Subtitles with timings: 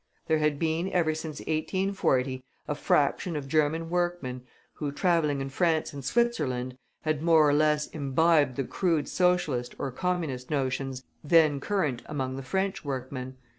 [0.25, 4.41] There had been ever since 1840 a fraction of German workmen,
[4.77, 9.91] who, travelling in France and Switzerland, had more or less imbibed the crude Socialist or
[9.91, 13.35] Communist notions then current among the French workmen.